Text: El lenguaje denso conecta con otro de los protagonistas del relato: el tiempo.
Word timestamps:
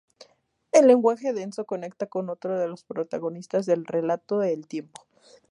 El 0.71 0.87
lenguaje 0.87 1.31
denso 1.31 1.65
conecta 1.65 2.07
con 2.07 2.31
otro 2.31 2.57
de 2.59 2.67
los 2.67 2.83
protagonistas 2.83 3.67
del 3.67 3.85
relato: 3.85 4.41
el 4.41 4.65
tiempo. 4.65 5.03